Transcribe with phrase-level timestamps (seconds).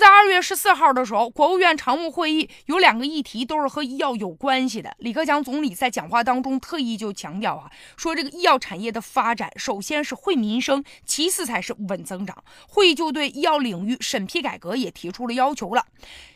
[0.00, 4.90] 在二月十四号的时候，国务院常务会议有两个议题都是和医药有关系的。
[5.00, 12.42] 李克强总理在讲话当中特意就强调啊，说这个医药产业的发展，首先是惠民生，其次才是稳增长。
[12.66, 15.84] 会议就对医药领域审批改革也提出了要求了。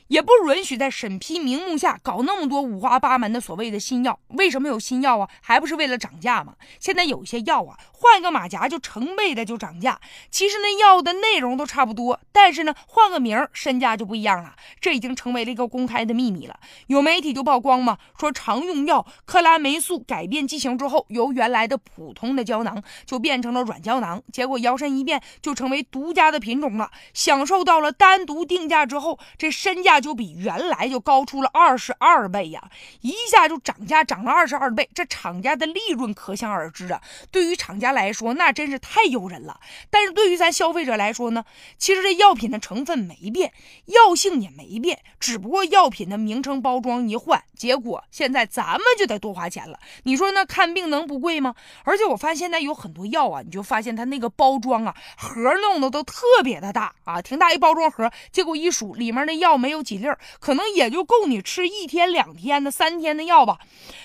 [0.09, 4.19] 也不允许在审批名目下搞那么多五花八门的所谓的新药。
[4.29, 5.29] 为什么有新药啊？
[5.41, 6.55] 还不是为了涨价吗？
[6.79, 9.99] 现在有些药啊，换个马甲就成倍的就涨价。
[10.31, 14.55] 其实那药的内容都差不多，但是呢，换个名，身价就不一样了。
[14.79, 16.61] 这已经成为了一个公开的秘密了。
[16.89, 29.94] 有媒体就曝光嘛，说常用药克拉霉素改变剂型之后，由原来的普通的胶囊就变成了软胶囊，结果摇身一变就成为独家的品种了，享受到了单独定价之后，这身价。
[29.95, 32.69] 那就比原来就高出了二十二倍呀，
[33.03, 37.01] 一下就涨价涨了二十二倍，这厂家的利润可想而知啊。
[37.31, 39.61] 对于厂家来说，那真是太诱人了。
[39.91, 41.45] 但是对于咱消费者来说呢，
[41.79, 43.53] 其实这药品的成分没变，
[43.85, 49.79] 药性也没变，只不过药品的名称包装一换，结果现在咱们就得多花钱了。
[50.03, 51.55] 你说那看病能不贵吗？
[51.85, 59.99] 而且我发现现在有很多药啊，你就发现它那个包装啊，盒弄的都特别的大啊，挺大一包装盒，结果一数里面的药没有几。
[59.99, 63.59] 粒儿可能也就够你吃一天两天的三天的药吧。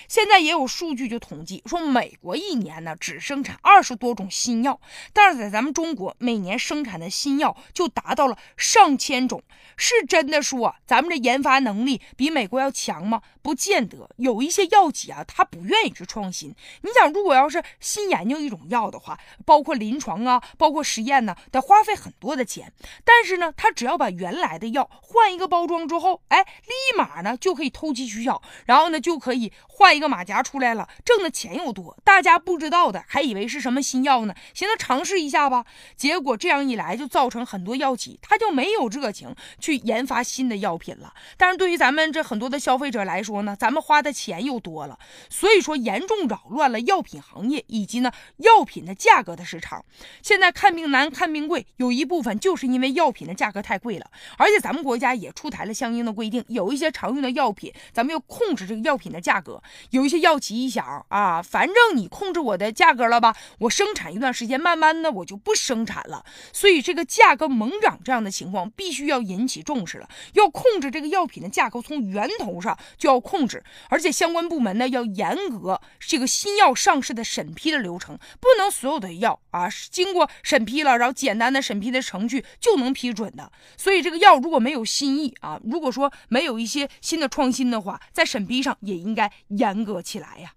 [0.09, 4.81] 现在也有数据就统计说，美国一年呢只生产二十多种新药，
[5.13, 9.41] 但是在咱们中国每年生产的新药就达到了上千种。
[9.81, 13.21] 是真的说咱们这研发能力比美国要强吗？
[13.41, 14.09] 不见得。
[14.17, 16.53] 有一些药企啊，他不愿意去创新。
[16.81, 22.73] 你想，如果要是新研究一种药的话，包括临床啊，包括实验呢，得花费很多的钱。
[23.05, 25.87] 但是呢，他只要把原来的药换一个包装。
[25.87, 31.97] 之后，哎，立马呢就可以投机取巧，然后呢就可以换一个马甲出来了，挣的钱又多。
[32.05, 35.65] 大家不知道的，还以为是什么新药呢，寻思尝试一下吧。
[35.97, 41.13] 结果这样一来，就造成很多药企他就没有热情去研发新的药品了。
[41.35, 44.97] 但是对于咱们这很多的消费者来说呢，咱们花的钱又多了，
[45.29, 49.83] 所以说严重扰乱了药品行业以及呢药品的价格的市场。
[50.23, 55.73] 现在看病难、看病贵，有一部分就是因为药品的价格太贵了，而且咱们国家也出台了。
[55.73, 59.61] 相应的规定，有一些常用的药品，咱们要控制这个药品的价格。
[59.91, 66.25] 有一些药企一想啊，反正你控制我的价格了吧，我生产一段时间，慢慢的我就不生产了。
[66.51, 70.09] 所以这个价格猛涨这样的情况，必须要引起重视了。
[70.33, 83.51] 要控制这个药品的价格，从源头上就要控制，而且相关部门呢要严格这个新药上市的审批的流程，不能所有的药啊经过审批了，然后简单的审批的程序就能批准的。
[83.77, 85.59] 所以这个药如果没有新意啊。
[85.69, 90.53] 如果说没有一些新的创新的话，在审批上也应该严格起来呀。